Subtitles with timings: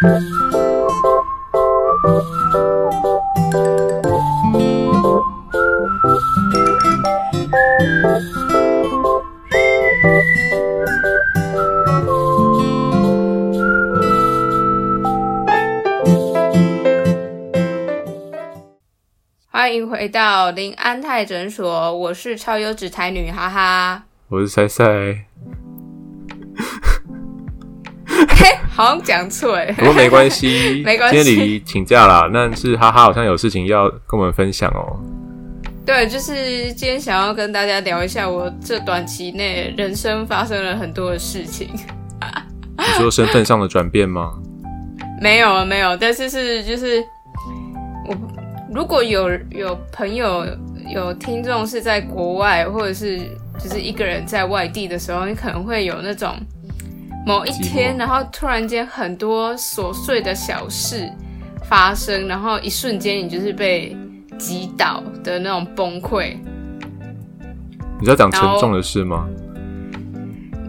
[0.00, 0.08] 欢
[19.74, 24.04] 迎回到林安泰诊所，我是超优质台女，哈哈。
[24.28, 25.26] 我是塞塞，
[28.80, 34.98] 好像讲错哎，不过没关系， 没关系今天李请假啦，但是哈哈好像有事情要跟我们分享哦。
[35.84, 41.68] 对，就是今天想要跟大家聊一下，我这短期内人生发生了很多的事情。
[42.78, 44.32] 你说身份上的转变吗？
[45.20, 47.04] 没有啊，没有，但是是就是
[48.08, 48.16] 我
[48.72, 50.46] 如果有有朋友
[50.88, 53.18] 有听众是在国外，或者是
[53.58, 56.34] 就是一个人在外地的时候，你可能会有那种
[57.26, 61.10] 某一天，然后突然间很多琐碎的小事
[61.68, 63.96] 发生，然后一瞬间你就是被
[64.38, 66.36] 击倒的那种崩溃。
[68.00, 69.28] 你在讲沉重的事吗？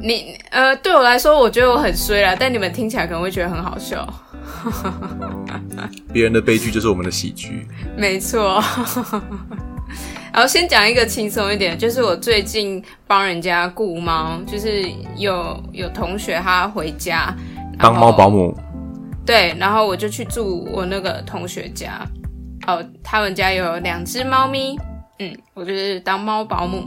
[0.03, 4.07] 你呃，对我来说，我觉得我很衰啦，但你们听起来可能会觉得很好笑。
[6.11, 7.67] 别人的悲剧就是我们的喜剧。
[7.95, 8.61] 没错。
[10.33, 17.35] 然后先讲一个轻松一点，就是我最近帮人家雇猫，就是有有同学他回家
[17.77, 18.55] 当猫保，姆，
[19.25, 22.07] 对，然后我就去住我那个同学家，
[22.65, 24.77] 哦，他们家有两只猫咪，
[25.19, 26.85] 嗯，我就是当猫保姆，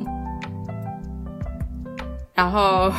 [2.34, 2.90] 然后，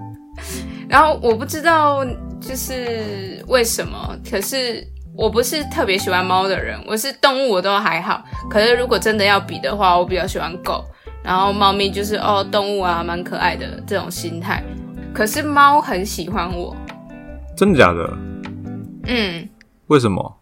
[0.88, 2.04] 然后我不知道
[2.40, 10.84] 就是为什么，可是我不是特别喜欢猫的人，我是动物我都还好，可是如果真的要比的话，我比较喜欢狗，
[11.22, 14.62] 然后猫咪就是哦动物啊蛮可爱的这种心态，
[15.14, 16.74] 可是猫很喜欢我，
[17.56, 18.12] 真的假的？
[19.06, 19.48] 嗯，
[19.86, 20.36] 为什么？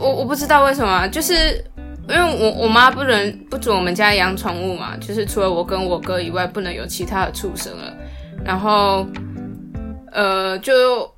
[0.00, 1.64] 我我不知道为什么，就是
[2.08, 7.92] 因为我我妈不能不准我们家养宠物嘛，就是除了我跟我哥以外，不能有其他的畜生了。
[8.44, 9.06] 然后，
[10.12, 11.08] 呃，就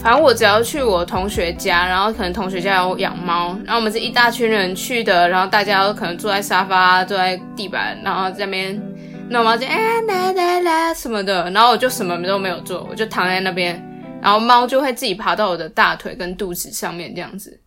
[0.00, 8.80] 反正我只要去我同学家，然后可能同学家有养猫，然后我们是一大群人去的，然后大家都可能坐在沙发、坐在地板，然后在那边
[9.28, 13.84] 弄猫就哎来来来什么的，然后我就什么都没有做，我就躺在那边，
[14.22, 17.60] 然后猫就会自己爬到我的大腿跟肚子上面这样子。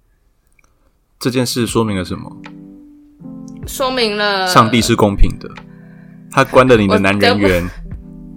[1.20, 2.32] 这件事说明了什么？
[3.68, 5.50] 说明了上帝是公平的，
[6.32, 7.70] 他关了你的男人缘，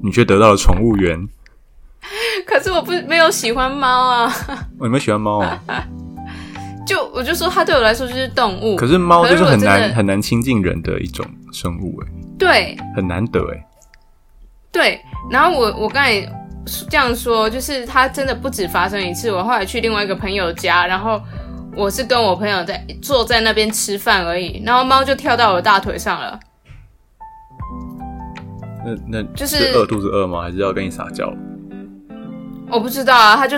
[0.03, 1.29] 你却得到了宠物缘。
[2.47, 4.33] 可是我不没有喜欢猫啊，
[4.79, 5.61] 哦没有喜欢猫啊？
[6.87, 8.77] 就我就说它对我来说就是动物。
[8.77, 13.67] 可是猫就是很难很难亲近人的一种生物，哎，对很难得，哎。
[14.71, 15.01] 对，
[15.31, 16.21] 然后我我刚才
[16.91, 19.31] 这样说，就是它真的不止发生一次。
[19.31, 21.23] 我后来去另外一个朋友家，然后
[21.77, 26.39] 我是跟我朋友在坐在那边吃饭而已，然后猫就跳到我的大腿上了。
[28.85, 30.43] 那那就是饿肚子饿吗？
[30.43, 31.33] 还是要跟你撒娇？
[32.75, 33.57] 我不知道啊，他就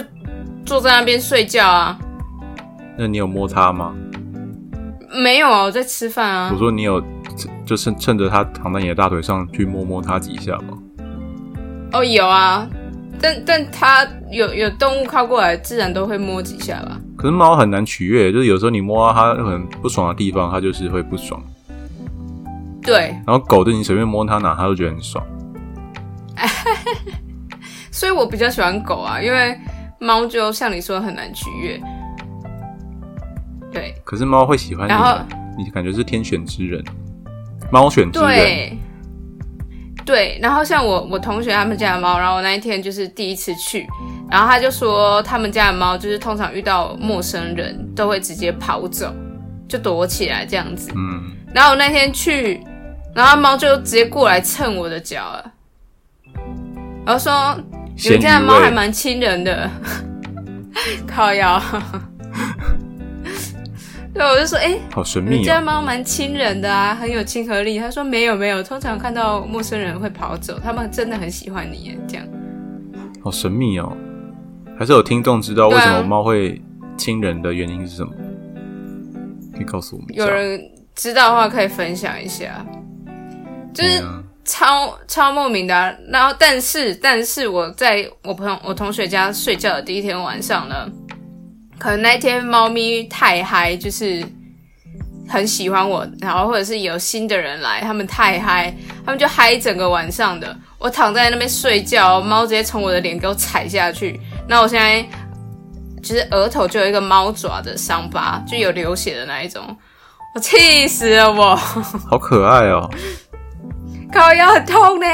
[0.66, 1.98] 坐在那边睡觉啊。
[2.98, 3.94] 那你有摸它吗？
[5.22, 6.58] 没有啊，我在吃饭啊我。
[6.58, 7.02] 说你有，
[7.64, 10.76] 就趁趁着他躺在你的大腿上去摸摸它几下吗？
[11.94, 12.68] 哦，有啊，
[13.18, 17.00] 但但它有有动物靠过来，自然都会摸几下吧。
[17.16, 21.42] 可是猫很难取悦，就是有时候你摸到它很不爽的地方，它就是会不爽。
[22.82, 25.24] 对，然后狗就你随便摸它哪，它都觉得很爽。
[27.96, 29.58] 所以我比较喜欢狗啊，因为
[29.98, 31.80] 猫就像你说很难取悦。
[33.72, 35.26] 对可是猫会喜欢你然后啊，
[35.56, 36.84] 你感觉是天选之人，
[37.72, 38.28] 猫选之人。
[38.28, 38.78] 对
[40.04, 43.86] 对，然后像我我同学他们家的猫，然后我那一天就是第一次去，
[44.30, 49.10] 然后他就说他们家的猫就是通常遇到陌生人都会直接跑走，
[49.66, 50.92] 就躲起来这样子。
[50.94, 52.60] 嗯，然后我那天去，
[53.14, 55.52] 然后猫就直接过来蹭我的脚了，
[57.06, 57.56] 然后说
[57.96, 58.74] 你家的猫还味。
[58.74, 59.70] 蛮亲人的，
[61.06, 61.60] 靠腰。
[64.12, 65.44] 对，我就说，哎、好神秘哦。
[65.44, 67.78] 家猫蛮亲人的啊，很有亲和力。
[67.78, 72.26] 他说没有没有，通常看到陌生人会跑走，他们真的很喜欢你耶，这样。
[73.22, 73.96] 好神秘哦。
[74.78, 76.62] 还是有听众知道为什么猫会
[76.96, 78.12] 亲人的原因是什么？
[79.54, 80.14] 可以告诉我们。
[80.14, 80.60] 有人
[80.94, 82.64] 知道的话可以分享一下，
[83.72, 85.74] 就是啊超超莫名的、
[86.08, 90.88] 然后，但是但是我在我朋友我同学家睡觉的第一天晚上呢，
[91.78, 94.24] 可能那天猫咪太嗨，就是
[95.28, 98.72] 很喜欢我，然后或者是有新的人来，他们太嗨，
[99.04, 100.56] 他们就嗨整个晚上的。
[100.78, 105.04] 我躺在那边睡觉，猫直接从我的脸给我踩下去，那我现在
[106.02, 109.76] 就是额头就有一个猫爪的伤疤，就有流血的那一种，
[110.34, 111.56] 我气死了我！
[111.56, 112.88] 好可爱哦，
[114.12, 115.06] 靠腰很痛呢。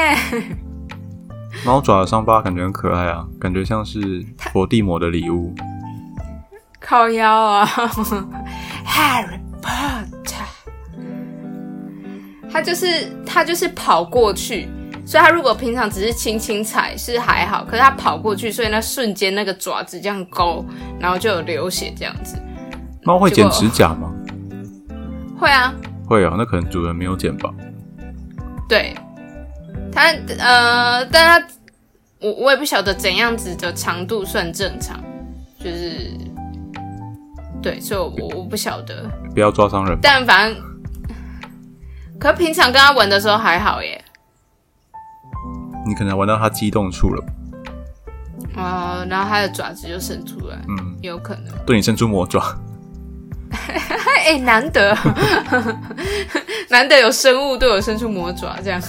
[1.65, 5.53] 猫爪的伤疤感觉很可爱啊，感觉像是佛地魔的礼物。
[6.79, 7.65] 靠腰啊，
[8.85, 10.43] Harry Potter，
[12.51, 14.67] 他就是他就是跑过去，
[15.05, 20.65] 所以他如果平常只是轻轻踩是还好，可是他跑过去，所以那瞬间那个爪子这样勾，
[20.99, 22.37] 然后就有流血这样子。
[23.03, 24.11] 猫会剪指甲吗？
[25.37, 25.73] 会啊，
[26.05, 27.49] 会啊，那可能主人没有剪吧。
[28.73, 28.95] 对，
[29.91, 30.09] 它
[30.39, 31.47] 呃，但它
[32.19, 34.99] 我我也不晓得怎样子的长度算正常，
[35.59, 36.09] 就是
[37.61, 39.95] 对，所以我我我不晓得，不要抓伤人。
[40.01, 40.63] 但反正，
[42.19, 44.03] 可平常跟他玩的时候还好耶。
[45.85, 47.23] 你可能玩到他激动处了，
[48.55, 51.53] 哦，然后它的爪子就伸出来，嗯，有可能。
[51.63, 52.41] 对你伸出魔爪。
[54.25, 54.97] 哎、难得，
[56.69, 58.81] 难得有生物对我伸出魔爪，这样。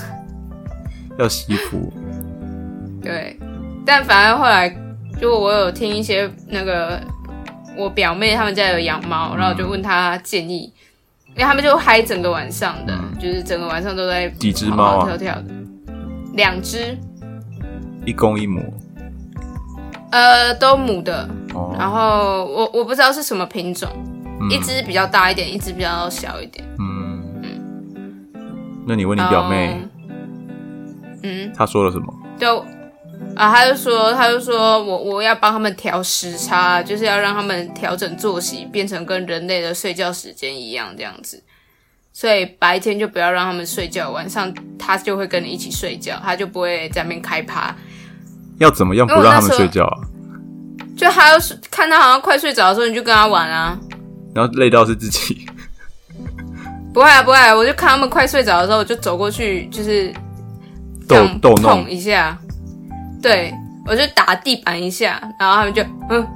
[1.19, 1.93] 要惜福。
[3.03, 3.39] 对。
[3.87, 4.75] 但反而后来，
[5.21, 7.01] 就我有听一些那个
[7.77, 10.73] 我表妹他们家有养猫，然后我就问她建议，
[11.29, 13.19] 因为他们就嗨整个晚上的，嗯。
[13.21, 15.07] 就是整个晚上都在几只跑猫啊？
[15.07, 15.45] 跳跳的，
[16.35, 16.97] 两只，
[18.07, 18.63] 一公一母。
[20.11, 23.89] 呃，都母的，哦，然后我我不知道是什么品种，
[24.45, 26.65] 嗯一只比较大一点，一只比较小一点。
[26.79, 27.43] 嗯，
[28.87, 29.81] 那你问你表妹，
[31.23, 32.13] 嗯，她说了什么？
[32.39, 32.59] 就
[33.37, 41.43] 啊，他就说，他就说我我要帮他们调时差，就是要让他们调整作息，变成跟人类的睡觉时间一样这样子。
[42.13, 47.75] 所以白天就不要让他们睡觉，晚上他就会跟你一起睡觉，他就不会在那边开趴。
[48.59, 49.99] 要怎么样不让他们睡觉啊？
[50.97, 53.79] 就还要是看他好像快睡着的时候，你就跟他玩啊。
[54.35, 55.47] 然后累到是自己。
[56.93, 60.13] 不会啊，不会啊，我就看他们快睡着的时候，我就走过去，就是
[61.09, 62.39] 这逗逗弄一下，
[63.21, 63.53] 对
[63.87, 66.27] 我就打地板一下，然后他们就嗯，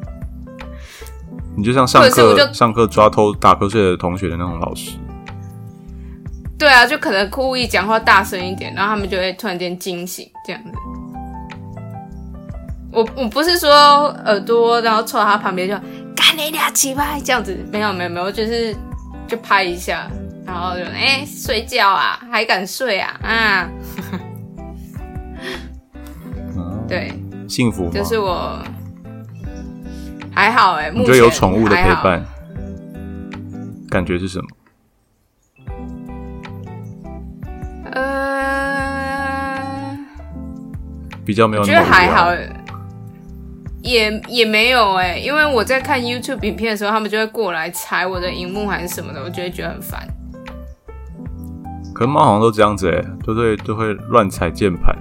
[1.56, 4.92] 你就像上课上课抓偷打瞌睡的同学的那种老师。
[6.58, 10.70] 对啊，就可能故意讲话大声一点，然后他们就会突然间惊醒这样子。
[12.92, 13.68] 我我不是说
[14.24, 15.74] 耳朵，然后凑到他旁边就
[16.30, 18.72] 干你俩起拍这样子，没有没有没有，我就是
[19.26, 20.08] 就拍一下，
[20.46, 23.68] 然后就哎、睡觉啊，还敢睡啊啊，
[26.56, 27.12] 嗯，对，
[27.48, 27.90] 幸福吗？
[27.92, 28.62] 这是我
[30.32, 32.24] 还好哎、目你觉得有宠物的陪伴，
[33.88, 34.46] 感觉是什么？
[37.90, 39.98] 呃，
[41.24, 42.30] 比较没有我觉得还好，
[43.82, 50.06] 也也没有哎、因为我在看 YouTube 影片的时候，他们就会过来踩我的荧幕还是什么的，我就会觉得很烦。
[51.94, 54.94] 可能猫好像都这样子哎、都会都会乱踩键盘，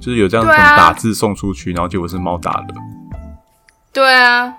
[0.00, 2.74] 就是有这样子打字送出去，然后结果是猫打的。
[3.92, 4.52] 对啊，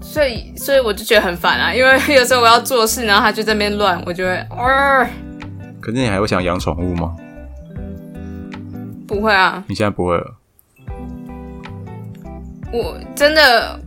[0.00, 5.08] 所以所以我就觉得很烦啊，因为有时候我要做事，然后它就在那边乱，我就会，呃，
[5.80, 7.14] 可是你还会想养宠物吗？
[9.08, 10.36] 不会啊，你现在不会了，
[12.72, 13.78] 我真的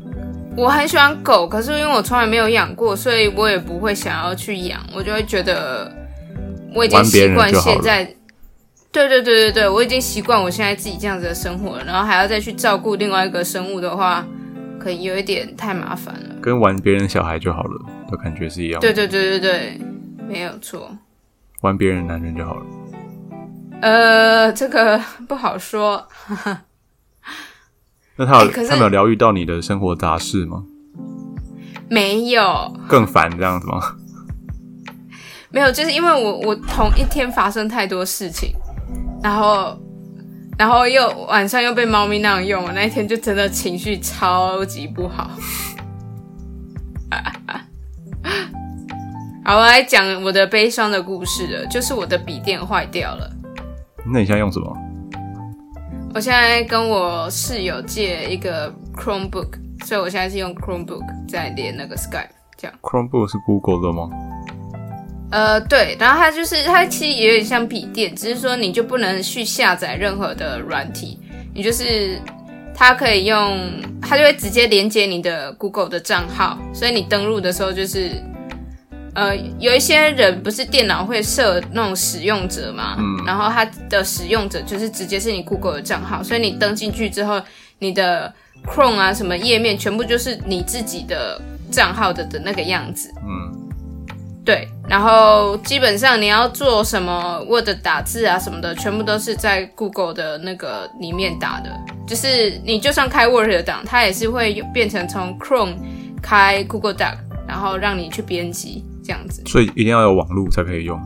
[0.57, 5.91] 我很喜欢狗，可是因为我从来没有养过，所以我也不会想要去养，我就会觉得
[6.75, 8.03] 我已经习惯现在，
[8.91, 14.25] 对对对对对，我已经习惯我现在自己这样子的生活了，然后还要再去照顾另外一个生物的话，
[14.79, 16.35] 可能有一点太麻烦了。
[16.41, 17.81] 跟玩别人小孩就好了，
[18.11, 18.87] 的感觉是一样的。
[18.87, 19.81] 对对对对对，
[20.27, 20.91] 没有错。
[21.61, 22.65] 玩别人男人就好了。
[23.81, 26.05] 呃，这个不好说。
[28.15, 30.63] 那他有、他们有疗愈到你的生活杂事吗？
[31.89, 33.79] 没有，更烦这样子吗？
[35.51, 38.53] 没有，就是因为我我同一天发生太多事情，
[39.21, 39.77] 然后
[40.57, 45.29] 然后又晚上又被猫咪那样用，我那一天就真的情绪超级不好。
[49.45, 53.29] 好，我来讲我的悲伤的故事了，就是我的笔电坏掉了。
[54.05, 54.75] 那你现在用什么？
[56.15, 59.53] 我现在跟我室友借一个 Chromebook，
[59.83, 62.77] 所以我现在是用 Chromebook 在连那个 Skype，这样。
[62.83, 64.09] Chromebook 是 Google 的吗？
[65.31, 71.19] 呃，对，然后它就是它其实也有点像笔电，只是说你就不能去下载任何的软体，
[71.51, 72.21] 你就是
[72.75, 73.59] 它可以用，
[73.99, 78.11] 它就会直接连接你的 Google 的账号，所以你登录的时候就是
[79.15, 87.41] 呃，有一些人不是电脑会设那种使用者嘛，嗯然后他的使用者就是直接是你 Google 的账号，所以你登进去之后，
[87.79, 88.33] 你的
[88.65, 91.39] Chrome 啊什么页面全部就是你自己的
[91.71, 93.13] 账号的的那个样子。
[93.23, 93.53] 嗯，
[94.43, 101.69] 对，然后基本上你要做什么 Word 打字啊什么的，全部都是在 Google 的那个里面打的。
[102.07, 105.75] 就是你就算开 Word 的档，它也是会变成从 Chrome
[106.21, 107.15] 开 Google Doc，
[107.47, 109.43] 然后让你去编辑这样子。
[109.45, 110.99] 所以一定要有网络才可以用。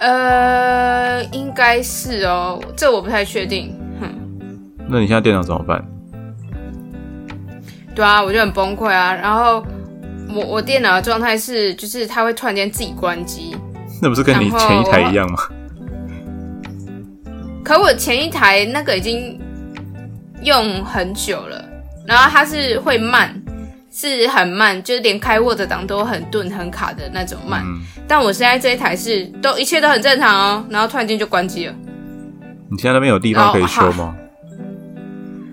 [0.00, 3.74] 呃，应该是哦，这我不太确定。
[4.00, 4.08] 哼，
[4.88, 5.84] 那你现在电脑怎么办？
[7.94, 9.14] 对啊，我就很崩溃啊。
[9.14, 9.64] 然后
[10.34, 13.56] 我我电脑的状态是，就是它会突然间自己关机。
[14.02, 15.38] 那不是跟你前一台一样吗？
[17.64, 19.40] 可我前一台那个已经
[20.42, 21.64] 用很久了，
[22.06, 23.40] 然后它是会慢，
[23.94, 27.62] 是很慢，就是连开 Word 档都很顿很卡的那种慢。
[27.64, 31.74] 嗯，但我现在这一台是都一切都很正常哦，然后突然间就关机了，
[32.70, 34.16] 你现在那边有地方可以修吗？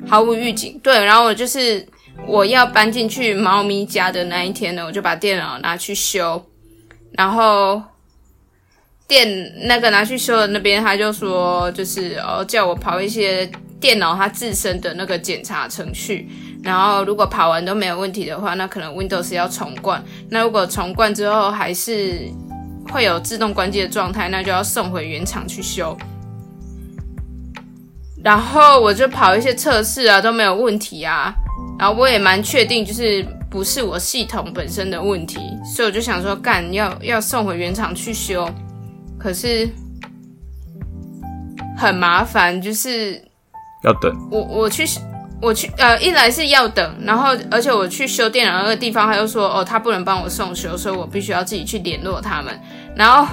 [0.07, 0.79] 毫无预警。
[0.81, 1.85] 对，然后我就是
[2.25, 6.43] 我要搬进去猫咪家的那一天呢，我就把电脑拿去修，
[7.11, 7.81] 然后。
[9.07, 9.27] 电
[9.67, 13.45] 那个拿去修的那边，他就说，就是哦，叫我跑一些
[13.77, 16.29] 电脑它自身的那个检查程序，
[16.63, 20.03] 然后如果跑完都没有问题的话，那可能 Windows 要重灌。
[20.29, 22.29] 那如果重灌之后还是
[22.91, 25.97] 会有自动关机的状态，那就要送回原厂去修。
[28.23, 31.33] 然后我就跑一些测试啊，都没有问题啊。
[31.79, 38.47] 然后我也蛮确定，就是不是我系统本身的问题，所以我就想说，干要要送回原厂去修。
[39.17, 39.67] 可是
[41.75, 43.19] 很麻烦，就是
[43.83, 44.15] 要等。
[44.29, 44.85] 我我去
[45.41, 52.53] 我去呃，一来是要等，然后而且我去修电脑那个地方，他又说哦，他不能帮我送修，所以我必须要自己去联络他们。
[52.95, 53.27] 然后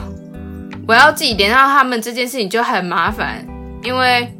[0.87, 3.47] 我要自己联络他们这件事情就很麻烦，
[3.85, 4.33] 因为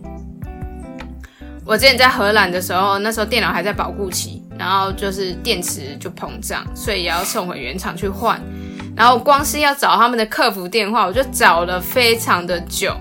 [1.67, 8.41] 我之前在荷兰的时候，那时候电脑还在保护期，然后就是电池就膨胀，所以也要送回原厂去换。
[8.97, 12.97] 然后光是要找他们的客服电话，我就找了非常的久。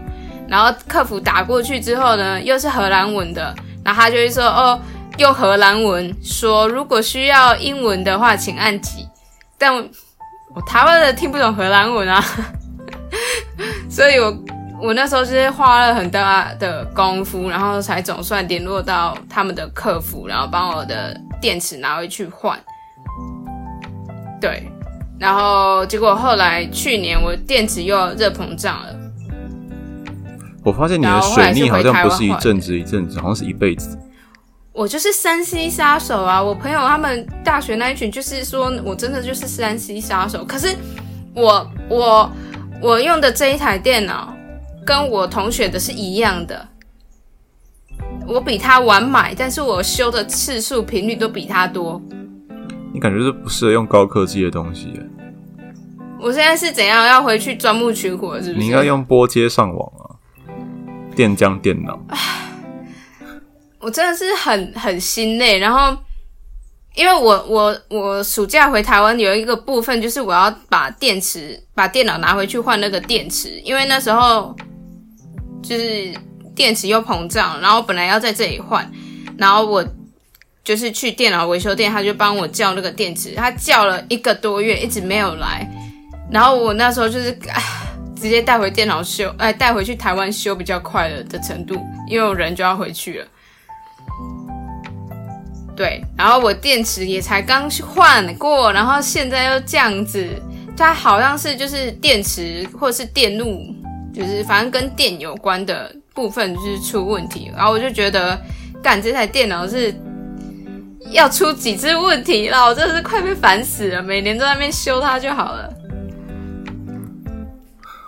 [0.49, 3.55] 然后客服打过去之后呢，又是荷兰文的，
[3.87, 4.77] 然后他就会说：“哦，
[5.17, 9.07] 用荷兰文说，如果需要英文的话，请按几。”
[9.57, 9.73] 但
[10.53, 12.21] 我台湾人听不懂荷兰文啊，
[13.89, 14.37] 所以我
[14.81, 22.59] 我那时候就是花了很大的功夫，然后才总算联络到他们的客服，然后帮我的电池拿回去换。
[24.41, 24.69] 对。
[25.17, 28.93] 然后结果后来去年我电池又热膨胀了。
[30.67, 33.97] 我发现你的水逆好像不是一阵子一阵子，好像是一辈子。
[34.73, 36.43] 我就是山西杀手啊！
[36.43, 40.43] 我朋友他们大学那一群就是说我真的就是山西杀手。
[40.43, 40.75] 可是
[41.33, 42.29] 我我
[42.81, 44.35] 我用的这一台电脑
[44.85, 46.67] 跟我同学的是一样的，
[48.27, 52.01] 我比他晚买，但是我修的次数频率都比他多。
[52.93, 54.99] 你感觉是不适合用高科技的东西？
[56.19, 58.35] 我现在是怎样要回去钻木取火？
[58.41, 58.59] 是不是？
[58.59, 59.96] 你应该用拨接上网啊，
[61.17, 61.99] 电浆电脑。
[63.81, 65.97] 我真的是很很心累，然后
[66.93, 74.55] 因为我我我暑假回台湾有一个部分就是我要把电池把电脑拿回去换那个电池，因为那时候
[75.63, 76.13] 就是
[76.55, 78.89] 电池又膨胀，然后本来要在这里换，
[79.37, 79.83] 然后我
[80.63, 85.67] 就是去电脑维修店，他就帮我叫那个电池，他叫了一个多月一直没有来，
[86.31, 87.31] 然后我那时候就是
[88.17, 93.27] 直接带回电脑修，哎，带回去台湾修比较快了的程度，因为我人就要回去了。
[95.75, 100.27] 对，然后我电池也才刚换过，然后现在又这样子，
[100.75, 103.61] 它好像是就是电池或是电路，
[104.11, 108.35] 就是反正跟电有关的部分就是出问题，然后我就觉得，
[108.81, 109.93] 干这台电脑是
[111.11, 115.71] 要出几次问题了，我真的是快被烦死了，每年都在那边修它就好了。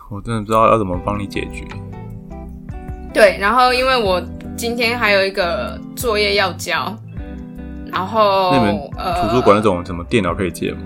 [0.10, 1.64] 我真的不知道要怎么帮你解决。
[3.14, 4.22] 对，然后因为我
[4.58, 6.96] 今天还有一个作业要交。
[7.92, 8.90] 然后，那你们
[9.22, 10.80] 图书馆那种什么电脑可以借吗？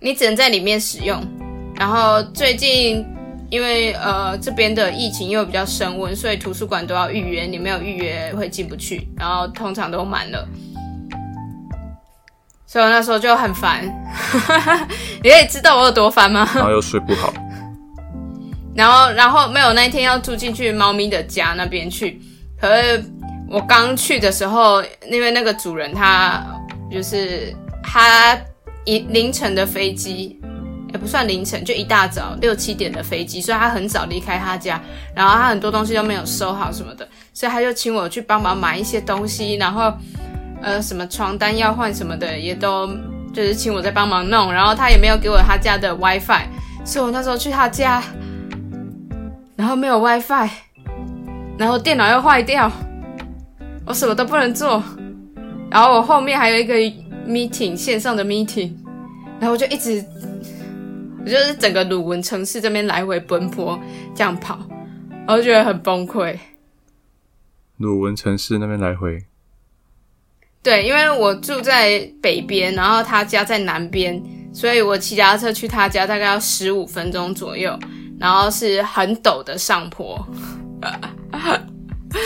[0.00, 1.20] 你只能在里面使用。
[1.74, 3.04] 然后最近
[3.50, 9.08] 因为呃这边的疫情又比较升温，所以图书馆都要预约，你没有预约会进不去。
[9.16, 10.46] 然后通常都满了，
[12.66, 13.84] 所以我那时候就很烦。
[15.24, 16.46] 你可以知道我有多烦吗？
[16.54, 17.32] 然后又睡不好。
[18.78, 22.18] 然后，然后没有那一天要住进去猫咪的家那边去，
[22.58, 23.04] 可是。
[23.50, 26.44] 我刚去的时候，因为那个主人他
[26.92, 27.50] 就是
[27.82, 28.38] 他
[28.84, 30.38] 一凌晨的飞机，
[30.92, 34.78] 也不算凌晨，就一大早六七点的飞机，所以他很早离开他家，
[35.14, 39.90] 然后他很多东西都没有收好什么的，所以他就请我去帮忙买一些东西，然后
[40.60, 42.86] 呃什么床单要换什么的也都
[43.32, 46.44] 就是请我在帮忙弄，然后他也没有给我他家的 WiFi，
[46.84, 48.02] 所以我那时候去他家，
[49.58, 50.48] 然后没有 WiFi，
[51.58, 52.70] 然后电脑又坏掉，
[53.84, 54.80] 我什么都不能做。
[55.68, 56.74] 然后我后面还有一个
[57.26, 58.72] meeting 线上的 meeting，
[59.40, 60.02] 然后我就一直，
[61.24, 63.76] 我就是整个鲁文城市这边来回奔波
[64.14, 64.60] 这样跑，
[65.26, 66.38] 我就觉得很崩溃。
[67.78, 69.24] 鲁文城市那边来回，
[70.62, 74.22] 对，因为我住在北边，然后他家在南边，
[74.52, 77.76] 所以我骑脚踏车去他家大概要十五分钟左右，
[78.18, 80.18] 然后是很陡的上坡。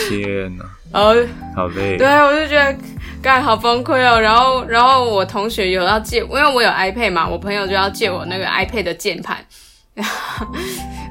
[0.09, 0.65] 天哪！
[0.93, 1.15] 然后
[1.55, 1.97] 好累。
[1.97, 2.77] 对，我就觉得。
[3.23, 4.21] 干好崩溃哦！
[4.21, 9.37] 然后，然后我同学有要借，因为我有 iPad 嘛，我朋友就要借我那个 iPad 的键盘，
[9.95, 10.47] 然后，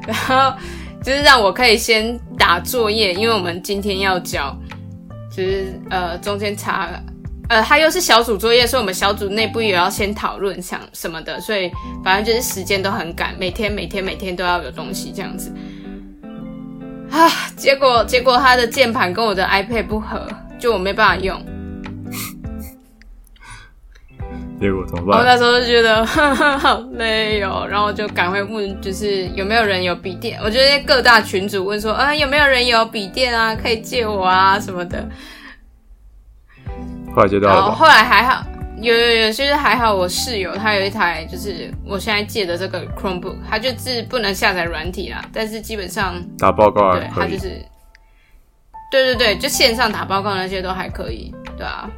[0.05, 0.53] 然后
[1.01, 4.53] 就是让我可以先打作业，因为我们今天要交，
[5.33, 6.89] 就是呃中间差，
[7.51, 11.69] 呃他又是小组作业，所以我们小组内部也要先讨论想什么的，所以
[12.01, 15.53] 反正就是时间都很赶，每天每天每天都要有东西这样子，
[17.11, 20.25] 啊，结果结果他的键盘跟我的 iPad 不合，
[20.57, 21.45] 就我没办法用。
[24.61, 25.19] 结果怎么办？
[25.19, 26.05] 我那时候就觉得
[26.57, 30.39] 好累哦，然后就赶快问，就是有没有人有笔电？
[30.41, 35.05] 我觉得各大群主问说，啊，有没有人有笔电啊，可以借我啊什么的。
[37.15, 37.71] 后来接到了。
[37.71, 38.43] 后来还好，
[38.77, 47.63] 有有有，就是还好，我室友他有一台，就是我现在借的这个 Chromebook，它就是不能下载软体啦，但是基本上打报告对，它就是，
[48.91, 51.89] 对对对，就线上打报告那些都还可以，对啊。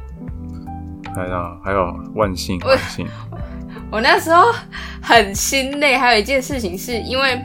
[1.14, 3.06] 还有还有万幸万幸！
[3.88, 4.52] 我那时候
[5.00, 7.40] 很心累，还有一件事情是因为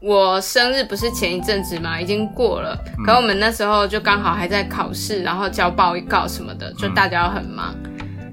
[0.00, 7.74] 我生日不是前一阵子嘛，已经过了，可我们那时候就刚好还在考试，然后交报告什么的，就大家都很忙。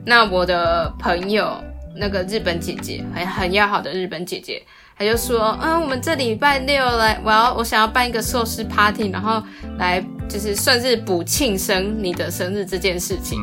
[0.06, 1.62] 那我的朋友
[1.94, 4.64] 那个日本姐姐，很很要好的日本姐姐，
[4.98, 9.44] 她就说：“嗯，我们这礼拜六来，我要我想要办一个寿司 party，然后
[9.78, 13.38] 来就是算是补庆生你的生日这件事情。”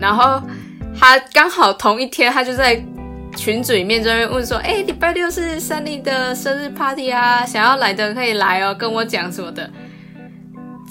[0.00, 0.42] 然后
[0.98, 2.82] 她刚好同一天，她就在
[3.36, 9.68] 群组里面这边问说：“哎，礼拜六是森林的生日 party 啊，想要来的可以来哦，跟我讲什么的。”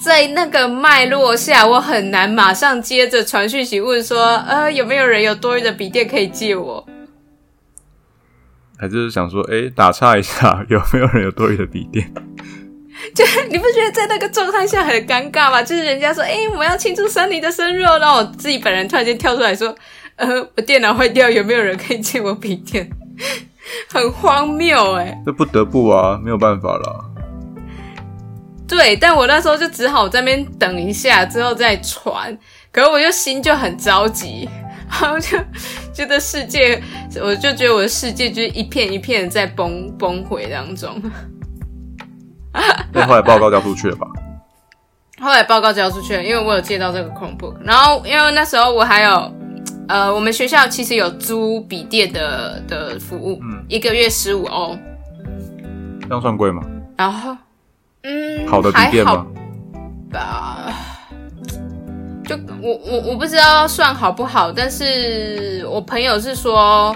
[0.02, 6.86] 在那个脉络下，我很难马上接着传讯息问说：“呃，有没有人有多余的笔电可以借我？”
[8.76, 12.12] 还是想说：“哎，打岔一下， 有没有人有多余的笔电？”
[13.14, 15.62] 就你不觉得在那个状态下很尴尬吗？
[15.62, 19.74] 就是人家说，哎，我们要庆祝森尼的生日哦，然后我自己本人突然间跳出来说，
[20.16, 22.88] 呃，我电脑坏掉，有没有人可以借我笔电？
[23.88, 25.20] 很荒谬哎！
[25.24, 27.04] 这不得不啊，没有办法了。
[28.66, 32.36] 对，但我那时候就只好在那边等一下，之后再传。
[32.70, 34.48] 可是我就心就很着急，
[35.00, 35.38] 然后就
[35.92, 36.80] 觉得世界，
[37.22, 41.00] 我就觉得我的世界就是一片一片在崩崩毁当中。
[42.92, 44.06] 那后来报告交出去了吧？
[45.20, 49.32] 后来报告交出去了，因为我有借到这个 Chromebook，然后因为那时候我还有，
[49.88, 54.76] 呃，我们学校其实有租笔电的的服务，嗯，一个月十五欧，
[56.02, 56.62] 这样算贵吗？
[56.96, 57.36] 然后，
[58.02, 59.26] 嗯，好的笔电吗？
[60.10, 60.72] 吧，
[62.24, 66.94] 就我我我不知道算好不好，但是我朋友是说。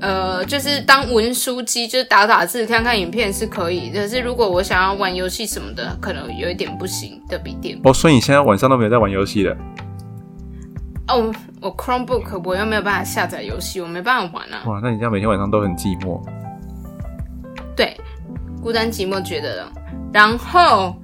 [0.00, 3.90] 呃，就是当文书机，就是打打字、看看影片是可以。
[3.90, 7.76] 可是如果我想要玩游戏什么的，可能有一点不行的笔电。
[7.82, 9.56] 哦，所以你现在晚上都没有在玩游戏了？
[11.08, 14.62] 哦，我 Chromebook 我又没有办法下载游戏，我没办法玩啊。
[14.66, 16.20] 哇，那你这样每天晚上都很寂寞。
[17.74, 17.96] 对，
[18.62, 19.66] 孤单寂寞觉得。
[20.12, 20.94] 然后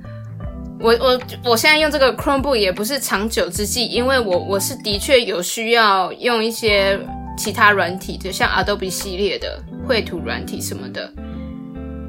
[0.78, 6.98] 我我我现在用这个 Chromebook 也不是长久之计，因为我我是的确有需要用一些。
[7.36, 11.12] 其他软体，就像 Adobe 系列的绘图软体什么的，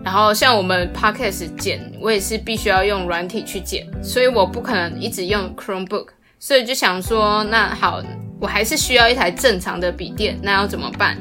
[0.04, 8.02] 然后像我们 Podcast 剪，我也是必须要用软体去剪，所以我不可能一直用 Chromebook，所以就想说，那好，
[8.40, 11.18] 我还是需要一台正常的笔电，那要怎么办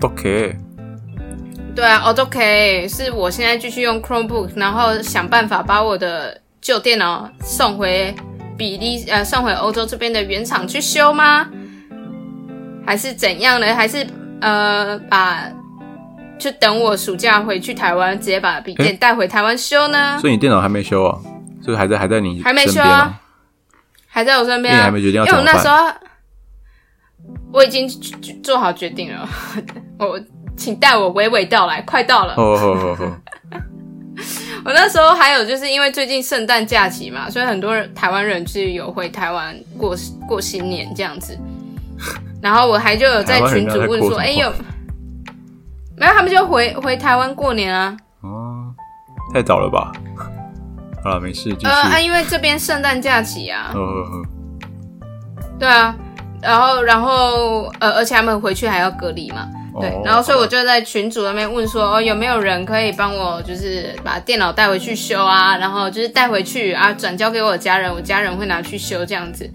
[0.00, 0.56] ？OK，
[1.74, 8.14] 对啊哦，OK，是我现在继续用 Chromebook，然后想办法把我的旧电脑送回
[8.56, 11.46] 比利，呃，送回欧洲这边的原厂去修吗？
[12.86, 13.74] 还是怎样呢？
[13.74, 14.06] 还是
[14.40, 15.50] 呃，把
[16.38, 20.18] 就等我暑假回去台湾，直接把笔电带回台湾修呢？
[20.20, 21.18] 所以你电脑还没修啊？
[21.64, 23.20] 就是还在还在你还没修啊？
[24.14, 24.84] 还在我身边啊？
[24.84, 25.74] 还没决定要因为我那时候
[27.52, 27.88] 我已经
[28.44, 29.28] 做好决定了，
[29.98, 30.20] 我
[30.56, 32.34] 请带我娓娓道来，快到了。
[32.36, 33.12] 哦哦哦哦，
[34.64, 39.96] 我那时候还有就是因为最近圣诞假期嘛，所以很多人台湾人是有回台湾过
[40.28, 41.36] 过新年这样子。
[42.40, 44.48] 然后我还就有在群主问说，哎有
[45.96, 47.96] 没有他们就回回台湾过年啊？
[48.20, 48.72] 哦，
[49.34, 49.90] 太早了吧？
[51.04, 51.66] 好了，没事，继续。
[51.66, 54.26] 呃啊，因为这边圣诞假期啊，哦哦哦，
[55.58, 55.94] 对啊，
[56.40, 59.46] 然后然后呃，而且他们回去还要隔离嘛，
[59.78, 69.48] 对，哦然后所以我就在群组那边问说，哦，有没有人可以帮我，就是把电脑带回去修啊，然后就是带回去啊，转交给我家人，我家人会拿去修这样子。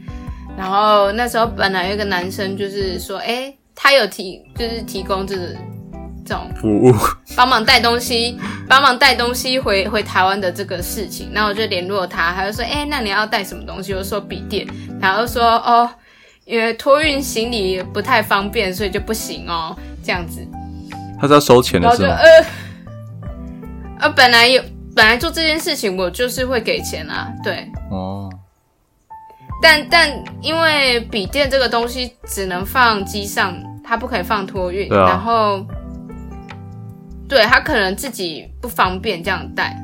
[0.55, 5.47] 然后那时候本来有一个男生就是说，哎，他有提就是提供这个
[6.29, 6.93] 这种服务，
[7.35, 8.37] 帮忙带东西，
[8.67, 13.93] 帮忙带东西回回台湾的这个事情，那我就联络他，他就说，哎、那你要带什么东西？
[13.93, 14.67] 我就说笔电，
[15.01, 15.89] 然后就说，哦，
[16.45, 20.45] 因为托运行李不太方便，所以就不行哦，这样子，
[21.19, 22.19] 他是要收钱然后就的是吗？
[22.21, 24.61] 呃，呃，本来有
[24.95, 28.29] 本来做这件事情，我就是会给钱啊，对，哦，
[29.63, 35.07] 但但因为笔电这个东西只能放机上，它不可以放托运，啊。
[35.07, 35.65] 然后
[37.29, 39.79] 对他可能自己不方便这样带，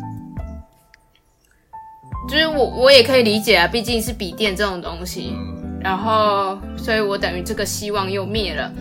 [2.28, 8.72] 就是我我也可以理解啊，毕竟是笔电这种东西，嗯，然后所以我等于这个希望又灭了。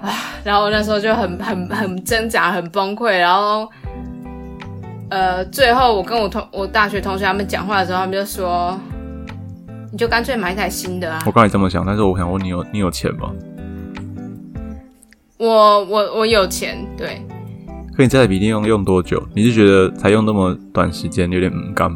[0.00, 3.68] 啊，然后那时候就很很很挣扎，很崩溃，然后，
[5.10, 8.78] 呃，最后我跟我同我大学同学他们讲话的时候，他们就说，
[9.92, 11.30] 你就干脆买一台新的啊我。
[11.30, 13.30] 刚才这么想，但是我想问你有你有钱吗？
[15.40, 17.26] 我我我有钱，对，
[17.96, 19.26] 可你这台笔电用用多久？
[19.34, 21.90] 你是觉得才用那么短时间有点嗯干？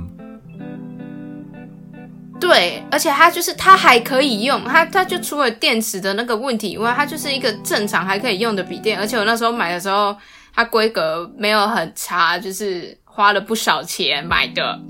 [2.40, 8.98] 对，而且它就是它还可以用，它它就除了电池的那个问题以外，它就是一个正常还可以用的笔电。
[8.98, 10.16] 而且我那时候买的时候，
[10.54, 14.80] 它规格没有很差，就是花了不少钱买的，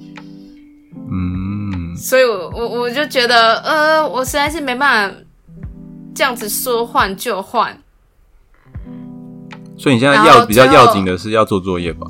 [1.10, 5.16] 嗯，所以我我我就觉得，呃，我实在是没办法
[6.14, 7.76] 这样子说换就换。
[9.84, 12.06] 所以你现在要比较要紧的是要做作业吧？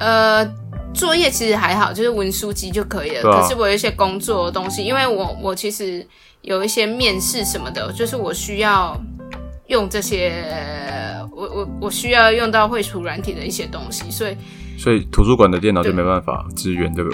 [0.00, 0.44] 呃，
[0.92, 3.30] 作业其实还好，就是文书机就可以了。
[3.30, 6.04] 啊可是我有一些工作的东西，因为我我其实
[6.40, 9.00] 有一些面试什么的，就是我需要
[9.68, 10.32] 用这些，
[11.30, 14.36] 我我我需要用到绘图软体的一些东西，所以
[14.76, 17.10] 所以图书馆的电脑就对没办法支援这个，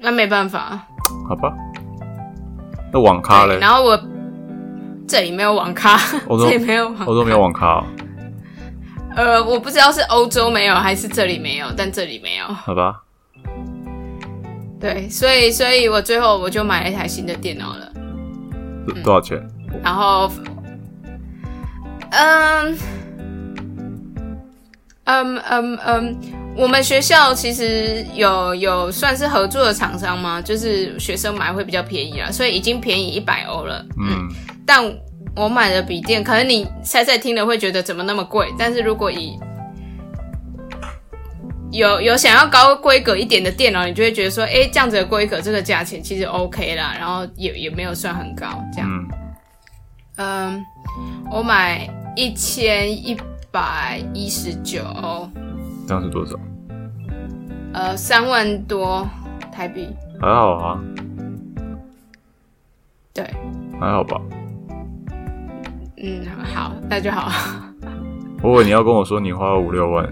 [0.00, 0.84] 那没办法。
[1.28, 1.54] 好吧？
[2.92, 3.56] 那网咖嘞？
[3.60, 3.96] 然后我
[5.06, 7.84] 这里没有网咖，欧洲这里没有网咖，欧洲没有网咖哦，
[9.16, 12.46] 呃，我不知道是欧洲没有还是这里没有，但这里没有。
[12.46, 13.02] 好吧？
[14.80, 17.90] 对，所以所以我最后我就买了一台新的电脑了。
[18.86, 19.40] 多多少钱？
[19.82, 20.30] 然后，
[22.10, 22.78] 嗯，
[25.04, 26.16] 嗯嗯嗯，
[26.54, 30.42] 我们学校其实有有算是合作的厂商吗？
[30.42, 33.84] 就是学生买会比较便宜啦，所以已经便宜一百欧了。
[33.98, 34.28] 嗯，
[34.66, 34.82] 但
[35.36, 39.38] 我买的笔电，可能你猜猜听了会觉得怎么那么贵，但是如果以
[41.72, 48.88] 有有想要高规格一点的电脑，你就会觉得说，哎，这样子的规格，这个价钱其实 OK 啦，然后也也没有算很高，这样。
[48.88, 49.08] 嗯，
[50.56, 50.64] 嗯，
[51.32, 53.16] 我买一千一
[53.50, 55.28] 百一十九欧，
[55.88, 56.38] 这样是多少？
[57.72, 59.04] 呃，三万多
[59.50, 59.88] 台币。
[60.20, 60.80] 还好啊，
[63.12, 63.24] 对，
[63.80, 64.20] 还好吧？
[66.06, 67.32] 嗯，好，那就好。
[68.42, 70.06] 我以为你要跟我说你花了五六万，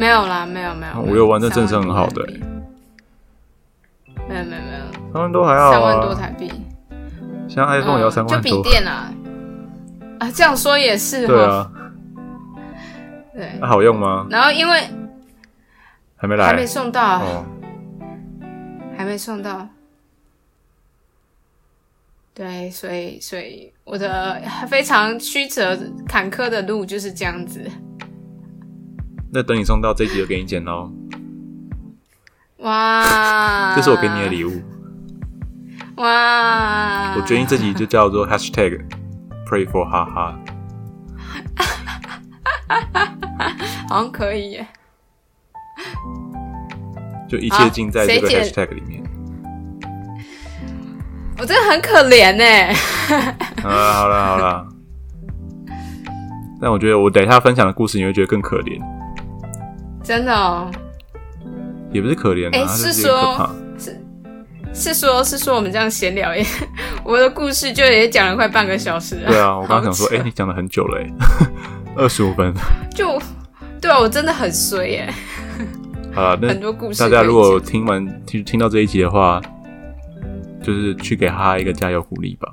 [0.00, 2.26] 没有啦，没有没有，五六万这真是很好的
[4.28, 6.14] 没有没有没有，三万多还好三万多啊。
[6.14, 6.50] 台币。
[7.48, 9.12] 像 iPhone 也要嗯就笔三万多，电啊。
[10.18, 11.32] 啊，这样说也是哈。
[11.32, 11.70] 对啊，
[13.34, 14.26] 对那好用吗？
[14.28, 14.80] 然后因为
[16.16, 17.44] 还没来还没送到，哦，
[18.96, 19.68] 还没送到。
[22.34, 27.70] 对，所以所以我的非常曲折坎坷的路就是这样子。
[29.32, 30.90] 那等你送到这一集就给你剪喽，
[32.58, 34.62] 哇，这是我给你的礼物。
[35.96, 37.14] 哇！
[37.16, 38.80] 我决定这集就叫做 Hashtag
[39.46, 40.38] Pray for 哈哈。
[43.88, 44.66] 好像可以耶。
[47.28, 49.02] 就一切尽在这个 hashtag 里面。
[51.38, 52.74] 我真的很可怜呢。
[53.62, 54.66] 好了好了好了，
[56.60, 58.80] 但我觉得我等一下分享的故事，你会觉得更可怜，
[60.02, 60.70] 真的哦，
[61.92, 63.98] 也不是可怜啊，诶是说是。
[64.74, 66.42] 是说，是说我们这样闲聊耶，
[67.04, 69.28] 我的故事就也讲了快半个小时了。
[69.28, 71.06] 对啊，我刚刚想说，好扯哎、你讲了很久了，哎，
[71.94, 72.54] 二十五分。
[72.94, 73.20] 就
[73.82, 75.12] 对啊，我真的很衰耶，
[76.14, 77.08] 好了，那很多故事大。
[77.10, 79.42] 家如果听完听听到这一集的话，
[80.62, 82.48] 就是去给哈哈一个加油鼓励吧。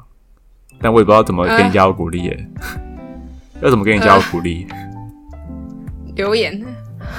[0.81, 2.47] 但我也不知道怎么给你加油鼓励耶，
[3.61, 4.65] 要怎么给你加油鼓励？
[6.15, 6.61] 留言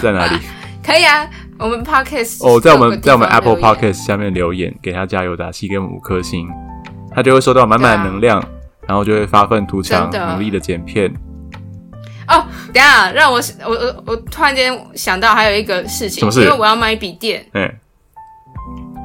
[0.00, 0.38] 在哪里？
[0.84, 6.48] 可以啊，我们 podcast 哦，在我们在我们 Apple Podcast 下面留言，给他加油打气，给我们五颗星，
[7.14, 8.42] 他就会收到满满的能量，
[8.88, 11.12] 然后就会发愤图强，努力的剪片。
[12.28, 17.70] 哦，等下让我我我我突然间想到还有一个事情什么，事因为我要买笔电，哎、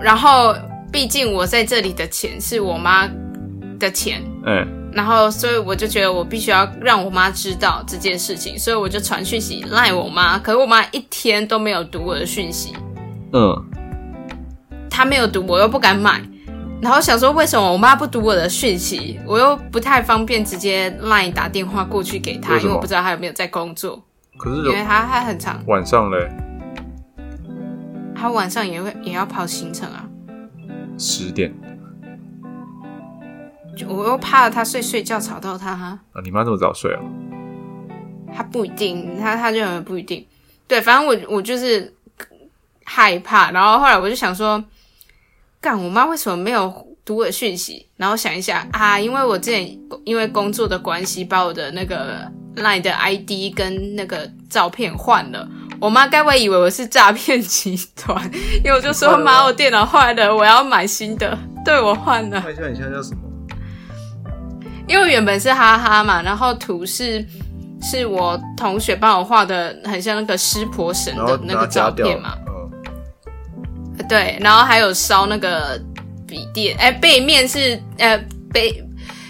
[0.02, 0.56] 然后
[0.96, 3.06] 毕竟我在这里的钱是我妈
[3.78, 12.74] 的钱，嗯、然后所以我就觉得我必须要让我妈知道这件事情，所以我就传讯息赖我妈，可是我妈一天都没有读我的讯息，
[13.34, 13.54] 嗯，
[14.90, 16.22] 她没有读，我又不敢买。
[16.82, 19.20] 然后想说，为什么我妈不读我的讯息？
[19.28, 24.02] 我又不太方便直接 LINE 打电话过去给她，因为我不知道她有没有在工作，
[24.38, 26.32] 可是因为她她很长，晚上嘞，
[28.16, 30.06] 她晚上也会也要跑行程啊。
[30.98, 31.54] 十点
[33.76, 37.02] 就我又怕他睡睡觉吵到他，哈，啊，你妈这么早睡啊？
[38.34, 40.26] 她不一定，她她就很不一定。
[40.68, 41.94] 对，反正我我就是
[42.86, 44.64] 害怕，然后后来我就想说，
[45.60, 47.86] 干我妈为什么没有读我的讯息？
[47.98, 55.48] 然后想一下啊，因为我之前因为工作的关系，把我的那个 LINE 的 ID 跟那个照片换了。
[55.80, 58.24] 我妈该不会以为我是诈骗集团？
[58.64, 61.38] 因为我就说妈，我电脑坏了，我要买新的。
[61.64, 63.22] 对我换了，看一下你现在叫什么？
[64.88, 67.26] 因为原本是哈哈嘛，然后图是
[67.82, 72.36] 是我同学帮我画的，很像那个湿婆神的那个照片嘛。
[72.48, 75.82] 嗯，对，然后还有烧那个
[76.28, 78.18] 笔电，哎，背面是呃
[78.54, 78.84] 背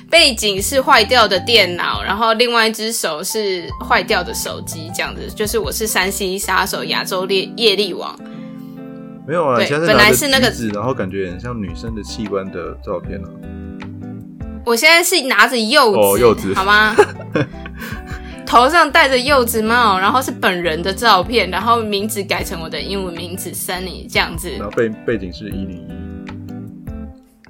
[0.09, 8.17] 背景是坏掉的电脑，然后另外一只手是坏掉的手机，这样子，就是我是山西杀手亚洲猎业力王，
[9.27, 13.29] 没有啊，对你现在本来是那个橘子然后感觉很像女生的器官的照片啊。
[14.65, 16.95] 我现在是拿着柚子，哦柚子好吗？
[18.47, 25.87] 头上戴着柚子帽，然后是本人的照片，然后名字改成我的英文名字 Sunny 这样子，然后背背景是一零一，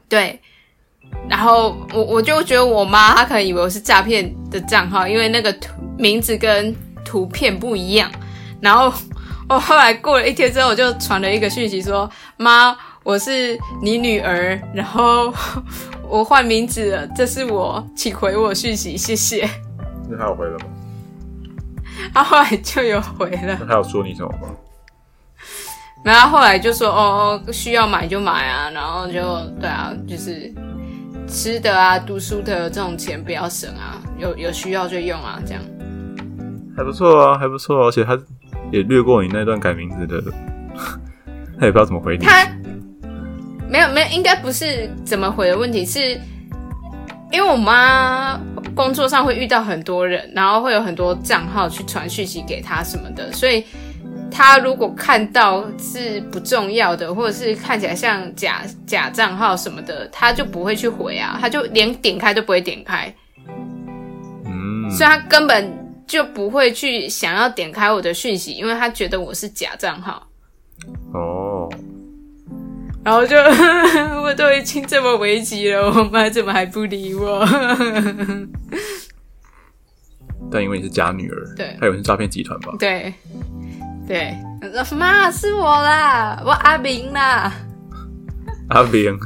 [0.08, 0.39] 对，
[1.30, 8.12] 然后我我就觉得我妈她可能以为我是诈骗的账号，因为那个图名字跟图片不一样。
[8.62, 8.91] 然后
[9.49, 15.34] 我后来过了一天之后，我就传了一个讯息说：“妈，我是你女儿，然后
[16.08, 19.49] 我换名字了，这是我，请回我讯息，谢谢。
[20.10, 20.65] 那他有回了吗？”
[22.13, 24.49] 他后来就有回了，那他有说你什么吗？
[26.04, 30.54] 然后后来就说：“哦，需要买就买啊。”然后就对啊，就是
[31.28, 35.62] 吃的啊、读书的这种钱不要省啊，有有需要就用啊，这样。
[36.78, 38.18] 还不错啊，还不错、啊，而且他
[38.72, 40.22] 也略过你那段改名字的，
[41.60, 42.26] 他也不知道怎么回你。
[42.26, 42.46] 他
[43.70, 46.20] 没有没有，应该不是怎么回的问题，是
[47.32, 48.40] 因为我妈
[48.76, 53.64] 工作上会遇到很多人，然后会有很多账号去传讯息给他什么的，所以
[54.36, 63.15] 她如果看到是不重要的，或者是看起来像假假账号什么的，他就不会去回啊，他就连点开都不会点开，
[64.45, 65.74] 嗯，所以他根本
[66.06, 70.28] 就不会去想要点开我的讯息，因为他觉得我是假账号。
[71.13, 71.69] 哦，
[73.06, 73.38] 然后就
[74.21, 77.48] 我都已经这么危急了，我妈怎么还不理我？
[80.52, 82.74] 但因为你是假女儿，对他以为是诈骗集团吧？
[82.78, 83.13] 对
[84.08, 84.38] 对，
[84.96, 87.52] 妈是我啦，我阿明啦。
[88.70, 89.18] 阿明，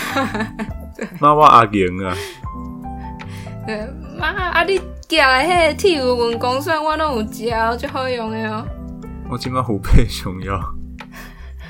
[1.18, 2.14] 妈我阿明啊，
[3.66, 3.86] 对
[4.18, 8.66] 妈啊，你寄来迄个铁牛文公算我拢有食哦，最好用的哦。
[9.30, 10.60] 我今晚虎背熊腰。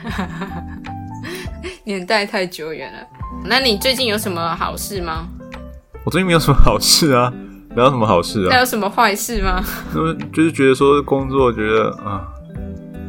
[1.85, 2.99] 年代太久远了。
[3.45, 5.27] 那你最近有什么好事吗？
[6.05, 7.33] 我最近没有什么好事啊，
[7.75, 8.49] 哪有什么好事啊？
[8.51, 9.65] 那有什么坏事吗？
[9.95, 12.29] 那么就是觉得说工作，觉得啊，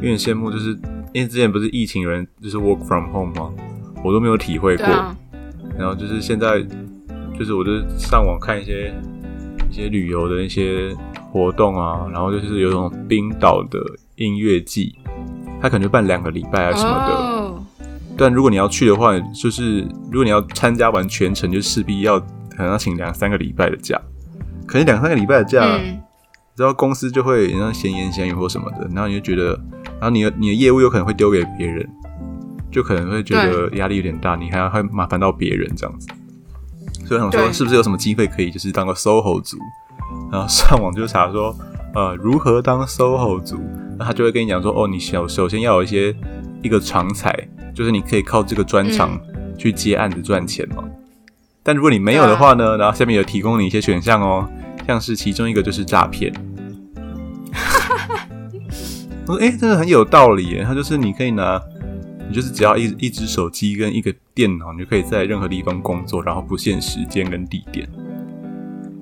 [0.00, 0.70] 有点羡慕，就是
[1.12, 3.50] 因为之前不是疫情有人就是 work from home 吗？
[4.02, 4.86] 我都没有体会过。
[4.86, 5.14] 啊，
[5.78, 6.60] 然后就是现在，
[7.38, 8.94] 就是我就上网看一些
[9.70, 10.96] 一些旅游的一些
[11.30, 13.78] 活动啊，然后就是有一种冰岛的
[14.16, 14.94] 音乐季，
[15.60, 17.14] 它可能就办两个礼拜啊什么的。
[17.14, 17.64] 哦，
[18.16, 24.00] 但如果你要去的话，就是如果你要参加完全程，就势必要可能要请两三个礼拜的假。
[24.66, 26.00] 可能两三个礼拜的假，嗯，
[26.56, 29.58] 然后公司就会像闲言闲语或什么的，然后你就觉得，
[30.00, 31.88] 然后你的你的业务有可能会丢给别人，
[32.70, 36.08] 就可能会觉得压力有点大，你还要会麻烦到别人这样子。
[37.06, 39.58] 所以想说，是不是有什么机会可以就是当个 SOHO 族？
[40.30, 41.54] 然后上网就查说，
[41.94, 43.60] 呃，如何当 SOHO 族？
[43.98, 46.14] 那他就会跟你讲说，哦，你首首先要有一些
[46.62, 47.32] 一个长才，
[47.74, 49.20] 就是你可以靠这个专长
[49.56, 50.82] 去接案子赚钱嘛。
[51.64, 54.46] 但如果你没有的话呢，然后下面有提供你一些选项哦，
[54.86, 56.30] 像是其中一个就是诈骗。
[59.26, 60.62] 我说，哎、这个很有道理耶。
[60.62, 61.58] 它就是你可以拿，
[62.28, 67.88] 你就是只要一一只手机跟一个电脑，你就可以在任何地方工作，然后不限时间跟地点。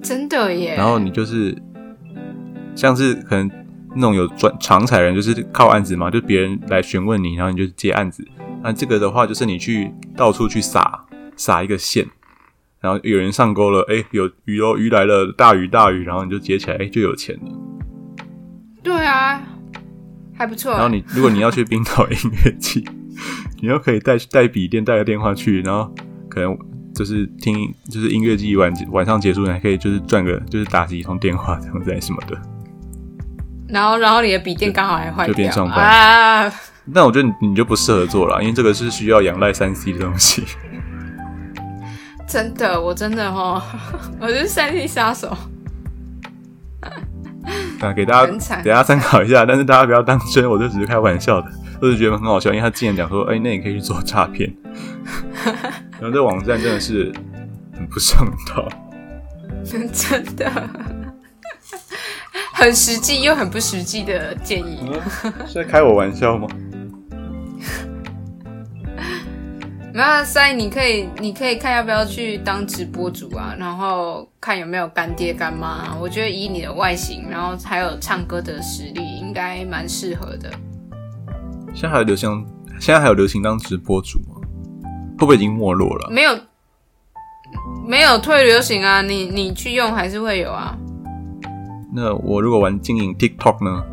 [0.01, 0.77] 真的耶。
[0.77, 1.61] 然后你就是
[2.77, 3.51] 像是可能
[3.97, 8.25] 那种有专长才人，就是靠案子嘛，就别人来询问你，然后你就接案子。
[8.63, 11.05] 那这个的话，就是你去到处去撒
[11.37, 12.07] 撒一个线，
[12.83, 17.53] 然后有人上钩了，哎、有鱼哦，鱼来了，大鱼大鱼，然后你就接起来，哎、就有钱了。
[18.83, 19.41] 对啊，
[20.37, 20.73] 还不错。
[20.73, 22.85] 然后你如果你要去冰岛音乐季，
[23.61, 25.95] 你又可以带带笔电带个电话去，然后
[26.29, 26.59] 可能
[26.93, 32.37] 就是听就是音乐季晚晚上结束，你还可以就是赚个就是打几通电话这样子什么的。
[33.69, 36.53] 然后，然后你的笔电刚好还坏掉，就边上班啊。
[36.85, 40.43] 那我觉得你你就不适合做了，因为这个是需要仰赖三 C 的东西。
[42.33, 43.63] 真的，我真的哦，
[44.19, 45.29] 我就是三 D 杀手。
[47.79, 54.51] 啊，给大家给大家参考一下，但是大家不要当真，我就只是开玩笑的，我只是觉得很好笑，因为他竟然讲说，哎、那你可以去做诈骗，
[56.01, 57.13] 然后这网站真的是
[57.75, 58.67] 很不上道。
[59.63, 60.51] 真的，
[62.55, 64.91] 很实际又很不实际的建议。
[65.47, 66.49] 是在开我玩笑吗？
[69.95, 75.99] 没有啊，所以你可以，你可以看要不要去当直播主啊，然后看有没有干爹干妈、啊。
[76.01, 80.51] 我觉得以你的外形，然后还有唱歌的实力，应该蛮适合的。
[81.75, 82.47] 现在还有流行，
[82.81, 84.37] 现在还有流行当直播主吗？
[85.19, 86.09] 会不会已经没落了？
[86.11, 86.39] 没有，
[87.87, 90.77] 没有退流行啊，你你去用还是会有啊。
[91.95, 93.85] 那我如果玩经营 TikTok 呢？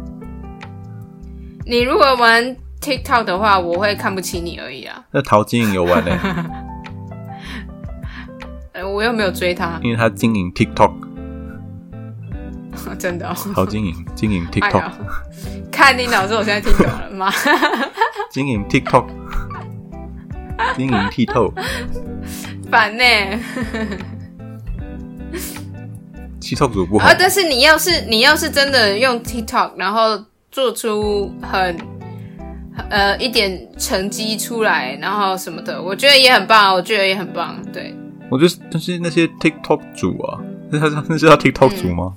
[1.66, 5.04] 你如果玩 TikTok 的话，我会看不起你而已啊。
[5.12, 6.12] 那陶晶莹有玩呢、
[8.74, 10.92] 呃， 我又没有追他，因为他经营 TikTok，
[12.98, 13.36] 真的、哦。
[13.54, 14.94] 陶晶莹经营哎 TikTok，、呀，
[15.72, 17.32] 看你老师，我现在听懂了吗？
[18.32, 19.06] 经营 TikTok，
[20.76, 21.54] 经营剔透，
[22.72, 23.04] 烦呢、
[26.40, 31.76] TikTok 主不好啊！，但是你要是你要是真的用 TikTok，然后做出很
[32.90, 37.56] 呃一点成绩出来，然后什么的，我觉得也很棒，我觉得也很棒。
[37.72, 37.94] 对，
[38.30, 40.40] 我觉得但是那些 TikTok 主啊，
[40.72, 42.16] 那他那是叫 TikTok 主吗？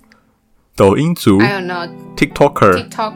[0.74, 3.14] 抖音主还有呢 TikToker，TikTok，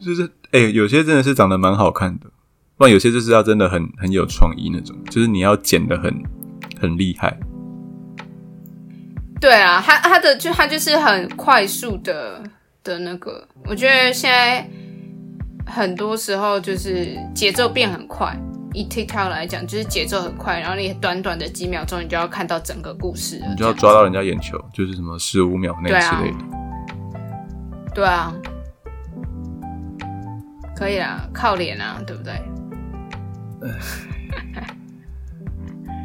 [0.00, 2.26] 就是哎、有些真的是长得蛮好看的，
[2.76, 6.22] 不然有些就是要真的很很有创意那种，就是你要剪的很
[6.80, 7.36] 很厉害。
[9.40, 12.40] 对啊，他他的就他就是很快速的
[12.84, 14.64] 的那个，我觉得现在
[15.74, 18.36] 很多时候就是节奏变很快。
[18.74, 26.38] 以 TikTok 来讲，就是节奏很快，然后你短短的几秒钟，你就要看到整个故事，你就要抓到人家眼球，就是什么十五秒内对啊之类的。
[27.94, 28.32] 对啊，
[30.74, 32.32] 可以啦，靠脸啊，对不对？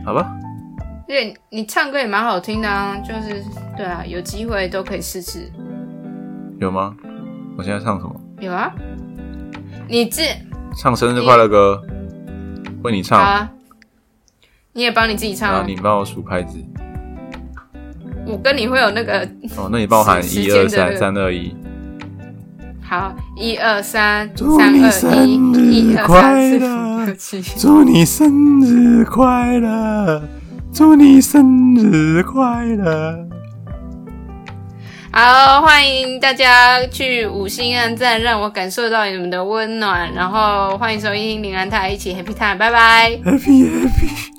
[0.06, 0.36] 好吧，
[1.08, 3.42] 因为你唱歌也蛮好听的啊，就是
[3.78, 5.50] 对啊，有机会都可以试试。
[6.60, 6.96] 有吗？
[7.58, 8.14] 我现在唱什么？
[8.42, 8.74] 有啊，
[9.90, 10.22] 你自
[10.76, 11.82] 唱生日快乐歌，
[12.84, 13.50] 为你唱，好啊，
[14.74, 15.64] 你也帮你自己唱啊。
[15.66, 16.58] 你帮我数拍子。
[18.26, 19.20] 我跟你会有那个
[19.56, 21.56] 哦，那你帮我喊时一二三三二一。
[22.82, 27.42] 好，一二三，祝三二你生一，一二日快三四乐五六七。
[27.58, 30.22] 祝你生日快乐，
[30.74, 33.27] 祝你生日快乐。
[35.12, 40.14] 好，欢迎大家去五星按赞，让我感受到你们的温暖。
[40.14, 43.12] 然后欢迎收听林兰泰一起 Happy Time，拜拜。
[43.24, 44.32] Happy Happy。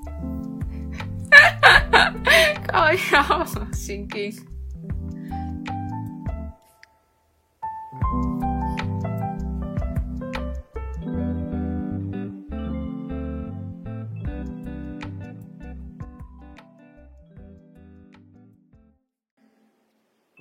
[2.67, 4.48] 搞笑神经。